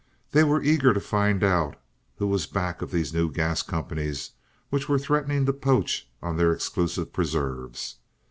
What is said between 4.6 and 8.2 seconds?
which were threatening to poach on their exclusive preserves.